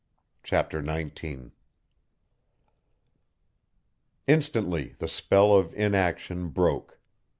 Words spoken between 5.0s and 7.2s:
spell of inaction broke.